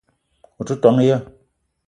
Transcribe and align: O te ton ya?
O 0.59 0.65
te 0.67 0.77
ton 0.85 0.97
ya? 1.09 1.19